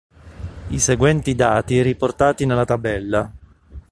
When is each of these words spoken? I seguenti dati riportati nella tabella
I 0.69 0.79
seguenti 0.79 1.35
dati 1.35 1.79
riportati 1.83 2.47
nella 2.47 2.65
tabella 2.65 3.31